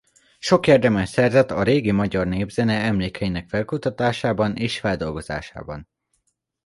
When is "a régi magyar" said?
1.51-2.27